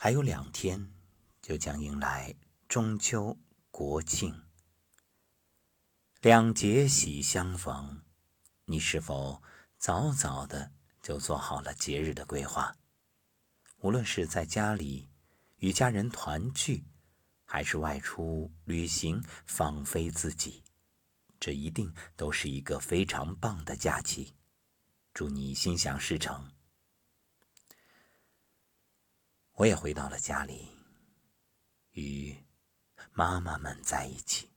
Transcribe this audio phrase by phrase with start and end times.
[0.00, 0.92] 还有两天
[1.42, 2.32] 就将迎来
[2.68, 3.36] 中秋、
[3.72, 4.44] 国庆，
[6.20, 8.00] 两节喜相逢，
[8.66, 9.42] 你是否
[9.76, 10.70] 早早的
[11.02, 12.76] 就做好了节日的规划？
[13.78, 15.10] 无论是在家里
[15.56, 16.84] 与家人团聚，
[17.44, 20.62] 还是外出旅行放飞自己，
[21.40, 24.32] 这一定都是一个非常棒的假期。
[25.12, 26.52] 祝你心想事成。
[29.58, 30.68] 我也回到了家里，
[31.90, 32.32] 与
[33.12, 34.48] 妈妈们在一起。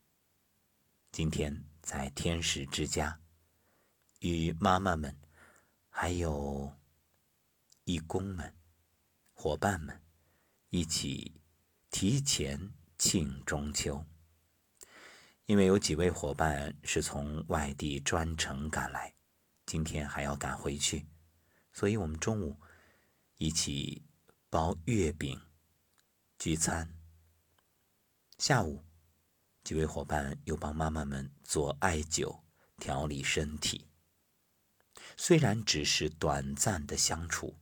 [1.10, 3.20] 今天在天使之家，
[4.20, 5.12] 与妈妈们，
[5.88, 6.72] 还有
[7.82, 8.54] 义工们、
[9.32, 10.00] 伙伴们
[10.68, 11.42] 一起
[11.90, 14.06] 提前庆中秋。
[15.46, 19.12] 因为有几位伙伴是从外地专程赶来，
[19.66, 21.04] 今天还要赶回去，
[21.72, 22.56] 所以我们中午
[23.38, 24.00] 一起。
[24.52, 25.40] 包月饼，
[26.38, 26.86] 聚餐。
[28.36, 28.84] 下午，
[29.64, 32.42] 几位伙伴又帮妈妈们做艾灸，
[32.76, 33.88] 调理身体。
[35.16, 37.58] 虽然只是短暂的相处，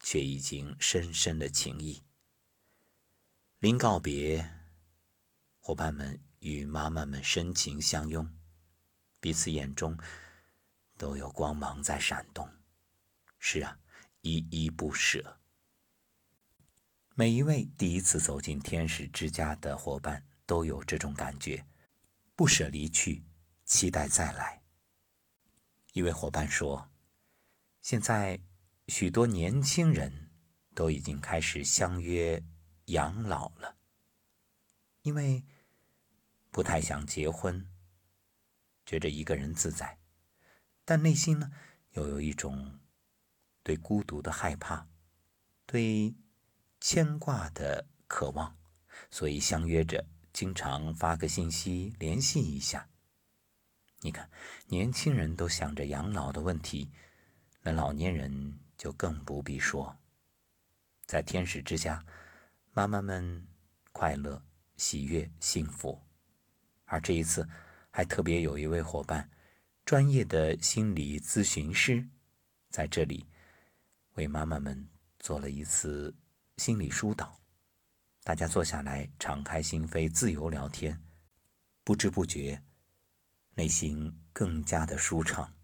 [0.00, 2.02] 却已经深深的情谊。
[3.58, 4.50] 临告别，
[5.58, 8.26] 伙伴们与妈妈们深情相拥，
[9.20, 9.94] 彼此眼中
[10.96, 12.50] 都有光芒在闪动。
[13.38, 13.78] 是啊，
[14.22, 15.36] 依依不舍。
[17.14, 21.66] 每一位第一次走进天使之家的伙伴都有这种感觉，
[22.34, 23.24] 不舍离去，
[23.64, 24.62] 期待再来。
[25.92, 26.88] 一位伙伴说
[27.82, 28.40] ：“现在
[28.86, 30.30] 许多年轻人
[30.74, 32.42] 都已经开始相约
[32.86, 33.76] 养老了，
[35.02, 35.44] 因为
[36.50, 37.68] 不太想结婚，
[38.86, 39.98] 觉着一个人自在，
[40.84, 41.50] 但内心呢
[41.92, 42.78] 又有一种
[43.64, 44.88] 对孤独的害怕，
[45.66, 46.14] 对。”
[46.80, 48.56] 牵挂的渴望，
[49.10, 52.88] 所以相约着经常发个信息联系一下。
[54.00, 54.30] 你看，
[54.66, 56.90] 年轻人都想着养老的问题，
[57.62, 59.94] 那老年人就更不必说。
[61.04, 62.02] 在天使之家，
[62.72, 63.46] 妈妈们
[63.92, 64.42] 快乐、
[64.78, 66.00] 喜悦、幸福。
[66.86, 67.46] 而这一次，
[67.90, 69.30] 还特别有一位伙伴，
[69.84, 72.08] 专业的心理咨询师，
[72.70, 73.26] 在这里
[74.14, 74.88] 为妈妈们
[75.18, 76.16] 做了一次。
[76.60, 77.40] 心理疏导，
[78.22, 81.02] 大家坐下来，敞开心扉，自由聊天，
[81.82, 82.62] 不知不觉，
[83.54, 85.56] 内心更加的舒畅。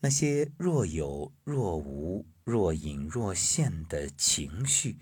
[0.00, 4.98] 那些若有若无、若隐若现的情绪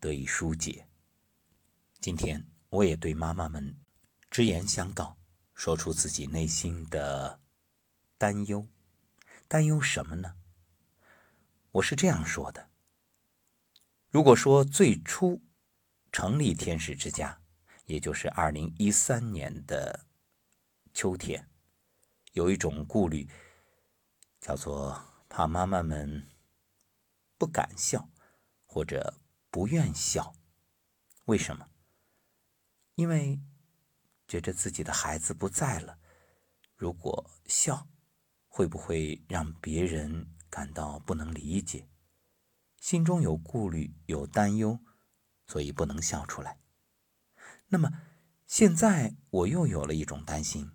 [0.00, 0.88] 得以疏解。
[2.00, 3.78] 今天，我也对妈妈们
[4.30, 5.18] 直言相告，
[5.52, 7.38] 说出自己内心的
[8.16, 8.66] 担忧。
[9.46, 10.34] 担忧什么呢？
[11.72, 12.69] 我是这样说的。
[14.10, 15.40] 如果说最初
[16.10, 17.40] 成立天使之家，
[17.86, 20.04] 也就是二零一三年的
[20.92, 21.48] 秋天，
[22.32, 23.28] 有一种顾虑，
[24.40, 26.26] 叫做怕妈妈们
[27.38, 28.10] 不敢笑
[28.66, 30.34] 或者不愿笑。
[31.26, 31.68] 为什么？
[32.96, 33.40] 因为
[34.26, 36.00] 觉得自己的孩子不在了，
[36.74, 37.86] 如果笑，
[38.48, 41.86] 会不会让别人感到不能理解？
[42.80, 44.80] 心中有顾虑，有担忧，
[45.46, 46.58] 所以不能笑出来。
[47.68, 47.92] 那么，
[48.46, 50.72] 现在我又有了一种担心，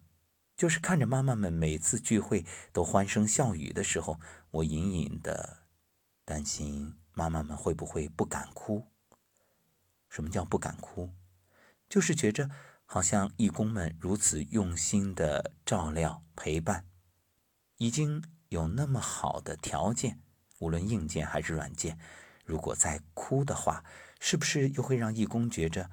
[0.55, 4.19] 就是看着妈妈们每次聚会都欢声笑语的时候，
[4.51, 5.66] 我隐隐的
[6.23, 8.87] 担心妈妈们会不会不敢哭。
[10.07, 11.09] 什么叫不敢哭？
[11.89, 12.49] 就是觉着
[12.85, 16.85] 好像义工们如此用心的照料陪伴，
[17.77, 20.22] 已经有那么好的条件。
[20.59, 21.97] 无论硬件还是软件，
[22.45, 23.83] 如果再哭的话，
[24.19, 25.89] 是不是又会让义工觉着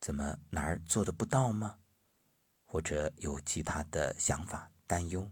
[0.00, 1.76] 怎么哪儿做的不到吗？
[2.64, 5.30] 或者有其他的想法、担忧？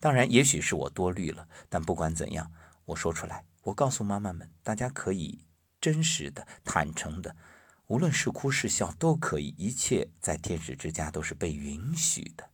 [0.00, 1.48] 当然，也许是我多虑了。
[1.68, 2.52] 但不管怎样，
[2.84, 5.46] 我说出来，我告诉妈妈们，大家可以
[5.80, 7.36] 真实的、坦诚的，
[7.86, 12.50] 无论是哭是笑都可以，一切在天使之家都是被允许的。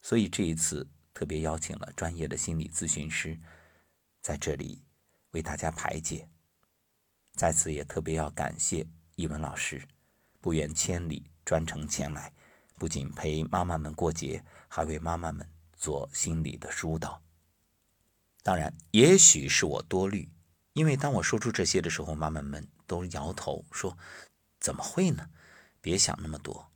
[0.00, 3.38] 所以这一次特别邀请了专业的心理咨询师。
[4.26, 4.82] 在这里
[5.30, 6.28] 为大家排解。
[7.36, 8.84] 在此也特别要感谢
[9.14, 9.80] 译文老师，
[10.40, 12.34] 不远千里专程前来，
[12.74, 17.22] 不仅陪妈妈们过节，还为妈妈们做心理的疏导。
[18.42, 20.28] 当然，也许是我多虑，
[20.72, 23.96] 因为当我说出这些的时候，妈妈们都摇头说
[24.58, 25.30] ：“怎么会呢？
[25.80, 26.72] 别想那么多。”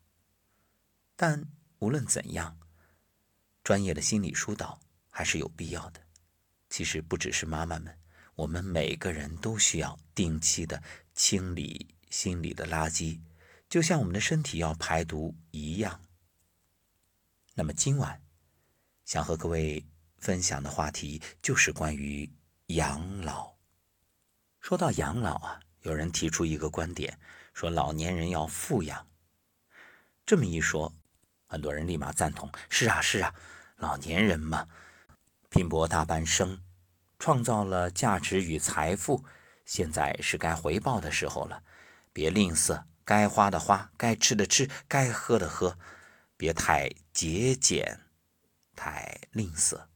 [1.16, 1.50] 但
[1.80, 2.56] 无论怎样，
[3.64, 4.78] 专业的心理疏导
[5.10, 6.00] 还是有必要的。
[6.70, 7.98] 其实不只是妈妈们，
[8.36, 10.82] 我们每个人都需要定期的
[11.14, 13.20] 清理心里的垃圾，
[13.68, 16.00] 就像我们的身体要排毒一样。
[17.54, 18.22] 那么今晚
[19.04, 19.84] 想和各位
[20.18, 22.30] 分享的话题就是关于
[22.66, 23.52] 养老。
[24.60, 27.18] 说到养老啊，有人提出一个观点，
[27.52, 29.08] 说老年人要富养。
[30.24, 30.94] 这么一说，
[31.46, 33.34] 很多人立马赞同：是啊，是啊，
[33.76, 34.68] 老年人嘛，
[35.50, 36.62] 拼搏大半生。
[37.18, 39.22] 创造了价值与财富，
[39.66, 41.62] 现在是该回报的时候了。
[42.14, 45.78] 别吝啬，该花的花，该吃的吃，该喝的喝，
[46.38, 48.00] 别太节俭，
[48.74, 49.88] 太吝啬。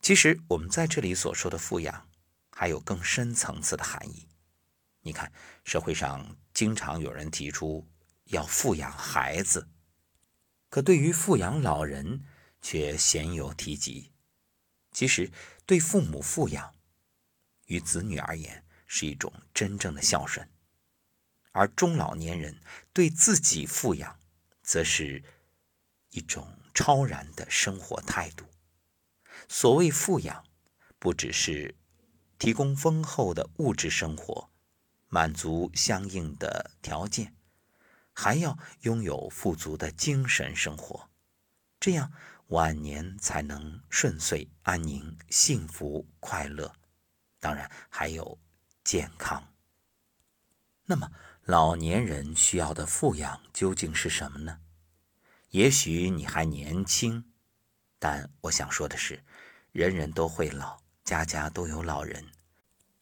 [0.00, 2.08] 其实我们在这里所说的富养，
[2.52, 4.28] 还有更深层次的含义。
[5.02, 5.30] 你看，
[5.64, 7.86] 社会上经常有人提出
[8.24, 9.68] 要富养孩子，
[10.70, 12.24] 可对于富养老人
[12.62, 14.10] 却鲜有提及。
[14.98, 15.30] 其实，
[15.64, 16.74] 对父母富养，
[17.66, 20.44] 于子女而言是一种真正的孝顺；
[21.52, 22.60] 而中老年人
[22.92, 24.18] 对自己富养，
[24.60, 25.22] 则是
[26.10, 28.44] 一种超然的生活态度。
[29.48, 30.44] 所谓富养，
[30.98, 31.76] 不只是
[32.36, 34.50] 提供丰厚的物质生活，
[35.06, 37.36] 满足相应的条件，
[38.12, 41.08] 还要拥有富足的精神生活，
[41.78, 42.12] 这样。
[42.48, 46.74] 晚年才能顺遂、安宁、幸福、快乐，
[47.40, 48.38] 当然还有
[48.82, 49.52] 健康。
[50.86, 51.10] 那么，
[51.44, 54.60] 老年人需要的富养究竟是什么呢？
[55.50, 57.24] 也许你还年轻，
[57.98, 59.22] 但我想说的是，
[59.72, 62.24] 人人都会老，家家都有老人。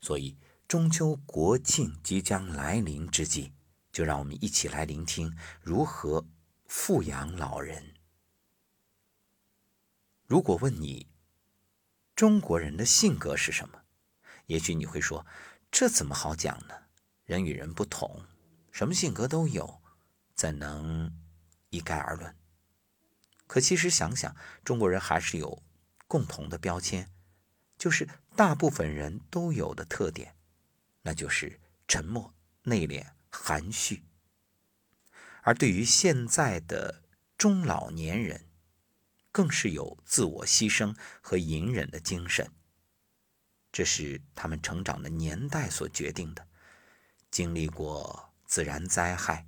[0.00, 3.52] 所以，中秋国庆即将来临之际，
[3.92, 6.26] 就让我们一起来聆听如何
[6.66, 7.94] 富养老人。
[10.26, 11.06] 如果问你，
[12.16, 13.82] 中国人的性格是什么？
[14.46, 15.24] 也许你会说，
[15.70, 16.74] 这怎么好讲呢？
[17.24, 18.24] 人与人不同，
[18.72, 19.80] 什么性格都有，
[20.34, 21.16] 怎能
[21.70, 22.34] 一概而论？
[23.46, 24.34] 可其实想想，
[24.64, 25.62] 中国人还是有
[26.08, 27.08] 共同的标签，
[27.78, 30.34] 就是大部分人都有的特点，
[31.02, 32.34] 那就是沉默、
[32.64, 34.02] 内敛、含蓄。
[35.42, 37.04] 而对于现在的
[37.38, 38.45] 中老年人，
[39.36, 42.50] 更是有自我牺牲和隐忍的精神，
[43.70, 46.46] 这是他们成长的年代所决定的。
[47.30, 49.46] 经历过自然灾害，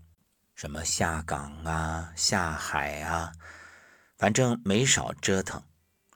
[0.55, 3.33] 什么下岗啊、下海啊，
[4.19, 5.63] 反正没少折腾，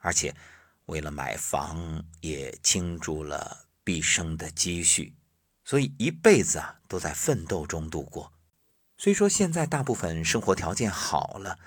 [0.01, 0.37] 而且
[0.85, 5.17] 为了买房也倾注了毕生的积蓄，
[5.65, 8.35] 所以一辈子啊都在奋斗中度过。
[8.99, 11.59] 虽说现在大部分生活条件好了。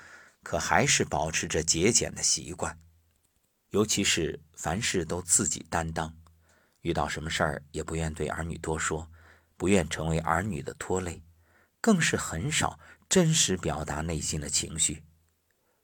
[0.45, 2.79] 可还是保持着节俭的习惯，
[3.71, 6.15] 尤其是凡事都自己担当，
[6.81, 9.09] 遇到什么事儿也不愿对儿女多说，
[9.57, 11.23] 不愿成为儿女的拖累，
[11.81, 15.03] 更是很少真实表达内心的情绪。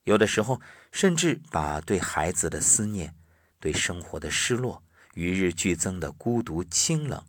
[0.04, 0.62] 有的时候，
[0.92, 3.16] 甚至把对孩子的思念、
[3.60, 4.84] 对生活的失落、
[5.16, 7.26] 与日俱增的孤独清冷，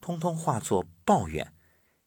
[0.00, 1.52] 通通化作抱怨，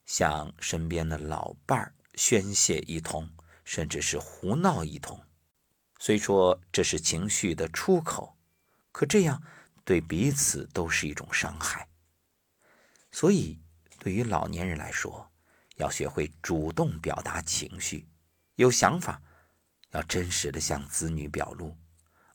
[0.05, 3.29] 向身边的老伴儿宣泄一通。
[3.63, 5.25] 甚至是胡闹一通，
[5.97, 8.37] 虽说这是情绪的出口，
[8.91, 9.41] 可这样
[9.85, 11.87] 对彼此都是一种伤害。
[13.11, 13.61] 所以，
[13.99, 15.31] 对于老年人来说，
[15.77, 18.07] 要学会主动表达情绪，
[18.55, 19.21] 有想法
[19.91, 21.77] 要真实的向子女表露。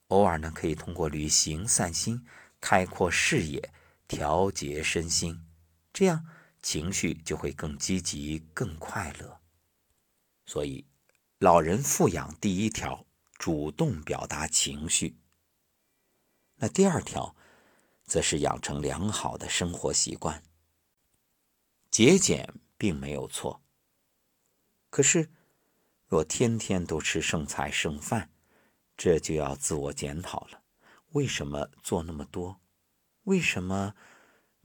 [0.07, 2.27] 偶尔呢，可以通过旅行散心，
[2.61, 3.71] 开阔视野，
[4.07, 5.47] 调节身心，
[5.93, 6.27] 这样
[6.63, 9.41] 情绪就会更积极、更快乐。
[10.47, 10.87] 所以。
[11.39, 13.07] 老人富养第一条，
[13.39, 15.21] 主动表达情绪。
[16.57, 17.37] 那第二条，
[18.03, 20.43] 则是养成良好的生活习惯。
[21.93, 23.63] 节俭并没有错，
[24.91, 25.31] 可是
[26.09, 28.33] 若天天都吃剩菜剩饭，
[28.97, 30.65] 这就要自我检讨了。
[31.11, 32.61] 为什么做那么多？
[33.23, 33.95] 为什么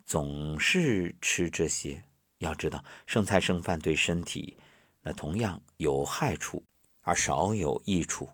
[0.08, 2.06] 总是吃这些？
[2.40, 4.58] 要知道，剩菜剩饭对身体。
[5.04, 6.66] 那同样有害处，
[7.02, 8.30] 而少有益处。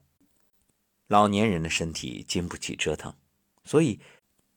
[1.08, 3.16] 老年人的身体经不起折腾，
[3.64, 4.00] 所以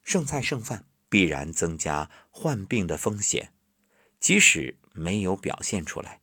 [0.02, 3.52] 剩菜剩饭必然增加患病的风险。
[4.21, 6.21] 即使没有表现出来，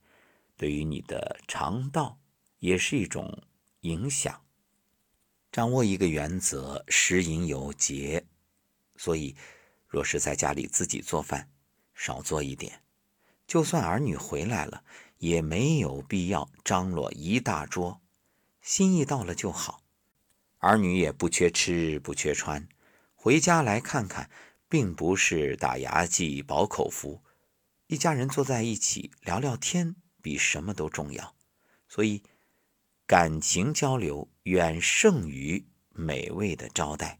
[0.55, 2.19] 对于你的肠道
[2.59, 3.43] 也是一种
[3.81, 4.45] 影响。
[5.51, 8.25] 掌握一个原则，食饮有节。
[8.95, 9.35] 所以，
[9.87, 11.49] 若是在家里自己做饭，
[11.95, 12.83] 少做一点。
[13.47, 14.83] 就算儿女回来了。
[15.19, 18.01] 也没有必要张罗一大桌，
[18.61, 19.83] 心意到了就好。
[20.57, 22.67] 儿女也不缺吃不缺穿，
[23.15, 24.29] 回家来看看，
[24.67, 27.21] 并不是打牙祭、饱口福，
[27.87, 31.35] 一家人坐在一起聊聊天，比什么都重要。
[31.87, 32.23] 所以，
[33.05, 37.19] 感情交流远胜于美味的招待。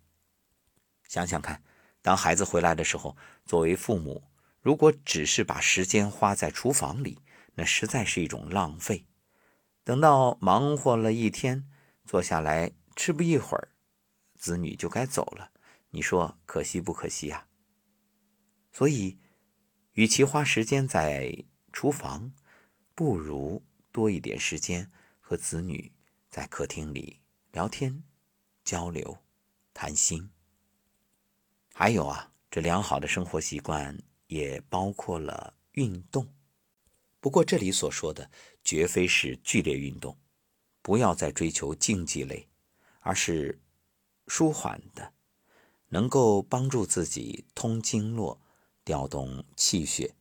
[1.08, 1.64] 想想看，
[2.02, 4.24] 当孩子回来的时候，作为父母，
[4.62, 7.20] 如果只是把时间花在厨房里，
[7.60, 9.06] 那实在是一种浪费。
[9.84, 11.70] 等到忙活了一天，
[12.06, 13.74] 坐下来吃不一会儿，
[14.36, 15.52] 子女就该走了。
[15.90, 17.48] 你说可惜不可惜呀？
[18.72, 19.20] 所以，
[19.92, 22.32] 与其花时间在厨房，
[22.96, 23.62] 不如
[23.92, 24.90] 多一点时间
[25.20, 25.92] 和子女
[26.30, 27.20] 在客厅里
[27.52, 28.04] 聊天、
[28.64, 29.18] 交流、
[29.74, 30.32] 谈心。
[31.74, 36.26] 还有啊，这良好的生活习惯也包括了运动。
[37.20, 38.30] 不过这里所说的
[38.64, 40.18] 绝非是剧烈运动，
[40.82, 42.48] 不要再追求竞技类，
[43.02, 43.60] 而是
[44.28, 45.14] 舒缓的，
[45.90, 48.40] 能够帮助自己通经络、
[48.84, 50.16] 调动气血，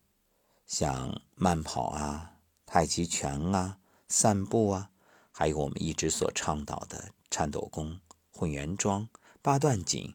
[0.67, 2.35] 像慢跑啊、
[2.67, 3.79] 太极拳啊、
[4.09, 4.91] 散步啊，
[5.31, 8.01] 还有我们一直所倡导的颤抖功、
[8.31, 9.09] 混元桩、
[9.41, 10.15] 八段锦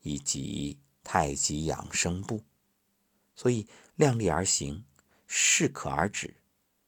[0.00, 0.78] 以及。
[1.08, 2.42] 太极养生步，
[3.36, 4.84] 所以量力而行，
[5.26, 6.36] 适可而止。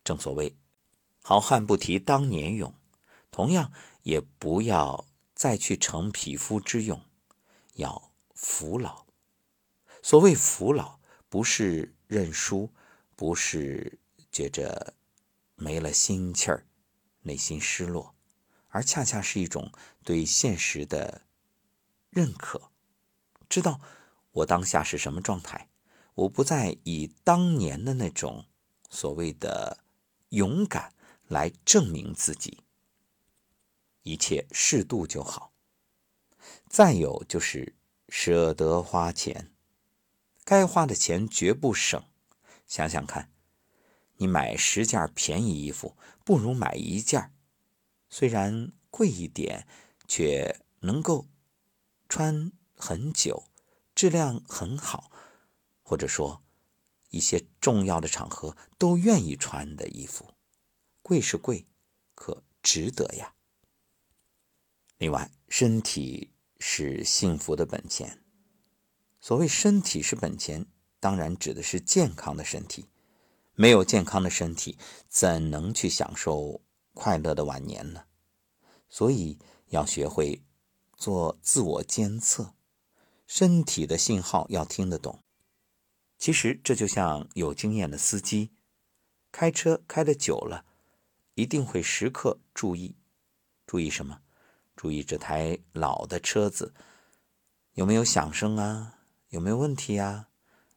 [0.05, 0.57] 正所谓
[1.23, 2.75] “好汉不提当年勇”，
[3.31, 7.03] 同样也不要再去逞匹夫之勇，
[7.75, 9.07] 要服老。
[10.03, 12.73] 所谓服老，不是认输，
[13.15, 13.99] 不是
[14.33, 14.95] 觉着
[15.55, 16.67] 没了心气儿，
[17.23, 18.15] 内心失落，
[18.69, 19.73] 而恰恰是一种
[20.05, 21.23] 对现实的
[22.11, 22.71] 认可，
[23.49, 23.81] 知道。
[24.33, 25.68] 我当下是什么状态？
[26.19, 28.47] 我不再以当年的那种
[28.91, 29.85] 所谓的
[30.31, 30.93] 勇敢
[31.29, 32.65] 来证明自己，
[34.03, 35.53] 一切适度就好。
[36.69, 37.77] 再有就是
[38.09, 39.53] 舍得花钱，
[40.45, 42.03] 该花的钱绝不省。
[42.67, 43.31] 想想看，
[44.17, 47.33] 你买十件便宜衣服，不如买一件，
[48.11, 49.69] 虽然贵一点，
[50.09, 51.27] 却能够
[52.09, 53.45] 穿很久。
[53.95, 55.11] 质量很好，
[55.89, 56.43] 或者说
[57.09, 60.35] 一些重要的场合都愿意穿的衣服，
[61.01, 61.67] 贵是贵，
[62.15, 63.33] 可值得呀。
[64.99, 68.23] 另外，身体是幸福的本钱。
[69.19, 70.67] 所谓身体是本钱，
[71.01, 72.91] 当然指的是健康的身体。
[73.55, 74.77] 没有健康的身体，
[75.09, 76.61] 怎能去享受
[76.93, 78.05] 快乐的晚年呢？
[78.91, 80.43] 所以要学会
[80.99, 82.53] 做自我监测。
[83.27, 85.23] 身体的信号要听得懂，
[86.19, 88.51] 其实这就像有经验的司机，
[89.33, 90.65] 开车开的久了，
[91.35, 92.97] 一定会时刻注意，
[93.67, 94.21] 注意什么？
[94.77, 96.75] 注意这台老的车子
[97.73, 98.99] 有没有响声啊？
[99.31, 100.29] 有没有问题呀？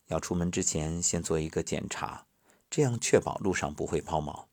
[0.07, 2.25] 要出门之前先做一个检查，
[2.69, 4.45] 这样确保路上不会抛锚。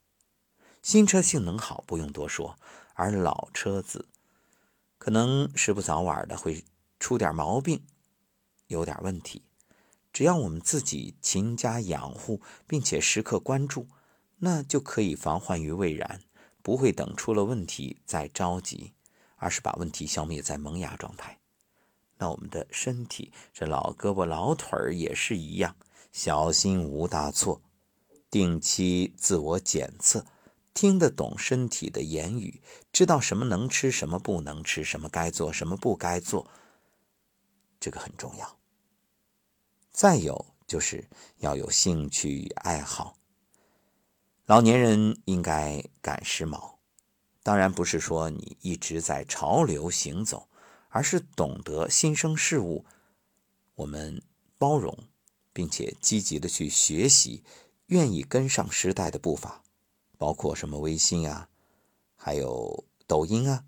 [0.82, 2.58] 新车性能好不用多说，
[2.94, 4.08] 而老车子
[4.98, 6.64] 可能时不早晚的会。
[7.00, 7.86] 出点毛病，
[8.66, 9.44] 有点问题，
[10.12, 13.86] 只要我们自己勤加养护，并且时刻关注，
[14.38, 16.22] 那就可以防患于未然，
[16.62, 18.94] 不会等出了问题再着急，
[19.36, 21.38] 而是把问题消灭在萌芽状态。
[22.18, 25.76] 那我们的身体，这老胳膊老腿儿也是一样，
[26.10, 27.62] 小心无大错，
[28.28, 30.26] 定期自我检测。
[30.74, 32.60] 听得懂身体的言语，
[32.92, 36.48] 知道什么能吃，什么不能吃，什么该做，什么不该做。
[37.80, 38.57] 这个很重要。
[39.98, 43.16] 再有就是要有兴趣与爱好。
[44.46, 46.76] 老年人应该赶时髦，
[47.42, 50.48] 当然不是说你一直在潮流行走，
[50.90, 52.84] 而是懂得新生事物，
[53.74, 54.22] 我们
[54.56, 54.96] 包容，
[55.52, 57.42] 并且积极的去学习，
[57.86, 59.64] 愿意跟上时代的步伐，
[60.16, 61.48] 包括什么微信啊，
[62.14, 63.64] 还有抖音啊。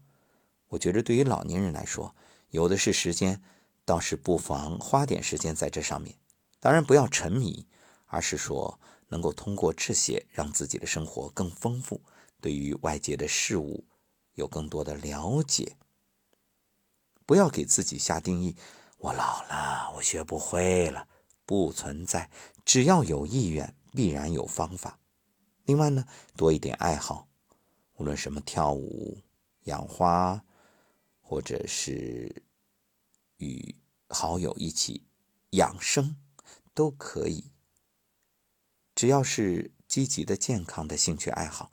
[0.68, 2.14] 我觉得对于老年人来说，
[2.50, 3.42] 有的是时间。
[3.90, 6.14] 倒是不妨花点时间在这上面，
[6.60, 7.66] 当然不要沉迷，
[8.06, 8.78] 而是说
[9.08, 12.00] 能够通过这些让自己的生活更丰富，
[12.40, 13.84] 对于外界的事物
[14.34, 15.76] 有更多的了解。
[17.26, 18.54] 不要给自己下定义，
[18.98, 21.08] 我老了，我学不会了，
[21.44, 22.30] 不存在，
[22.64, 25.00] 只要有意愿，必然有方法。
[25.64, 26.04] 另外呢，
[26.36, 27.26] 多一点爱好，
[27.96, 29.18] 无论什么跳舞、
[29.64, 30.40] 养花，
[31.20, 32.44] 或者是。
[34.10, 35.06] 好友一起
[35.50, 36.16] 养生
[36.74, 37.52] 都可以，
[38.94, 41.72] 只要是积极的、健康的兴趣爱好，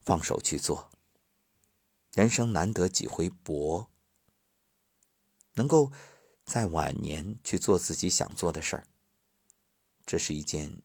[0.00, 0.90] 放手去做。
[2.12, 3.90] 人生难得几回搏，
[5.54, 5.90] 能够
[6.44, 8.86] 在晚年去做自己想做的事儿，
[10.04, 10.82] 这是一件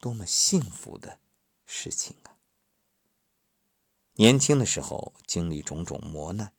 [0.00, 1.20] 多么幸福的
[1.64, 2.36] 事情啊！
[4.14, 6.52] 年轻的时候经历种种磨难，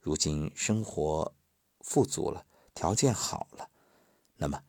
[0.00, 1.34] 如今生活
[1.80, 3.70] 富足了，条件好了，
[4.36, 4.64] 那么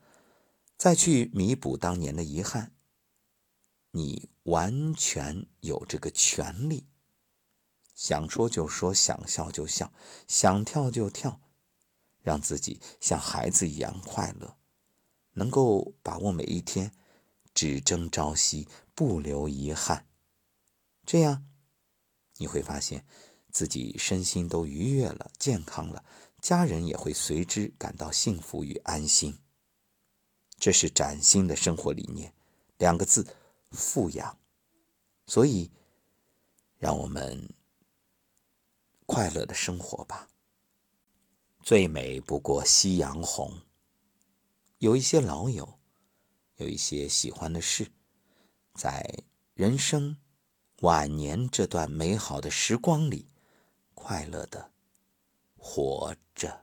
[0.77, 2.75] 再去弥补当年的遗憾，
[3.91, 6.87] 你完全有这个权利。
[7.95, 9.93] 想说就说，想笑就笑，
[10.27, 11.39] 想跳就跳，
[12.21, 14.57] 让自己像孩子一样快乐，
[15.33, 16.91] 能够把握每一天，
[17.53, 20.07] 只争朝夕，不留遗憾。
[21.05, 21.45] 这样，
[22.37, 23.05] 你会发现
[23.51, 26.03] 自己身心都愉悦了，健康了，
[26.43, 29.39] 家人也会随之感到幸福与安心。
[30.59, 32.33] 这是崭新的生活理念，
[32.77, 33.37] 两个字：
[33.71, 34.37] 富养。
[35.25, 35.71] 所以，
[36.77, 37.49] 让我们。
[39.05, 40.27] 快乐的生活吧。
[41.61, 43.61] 最美不过夕阳红。
[44.79, 45.79] 有一些老友，
[46.57, 47.89] 有一些喜欢的事，
[48.73, 49.23] 在
[49.53, 50.17] 人生
[50.81, 53.29] 晚年这段美好的时光里，
[53.93, 54.72] 快乐的
[55.63, 56.62] 活着。